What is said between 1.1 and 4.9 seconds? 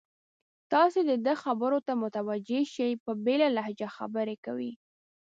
ده خبرو ته متوجه شئ، په بېله لهجه خبرې کوي.